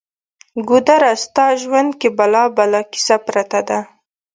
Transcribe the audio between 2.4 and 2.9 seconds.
بلا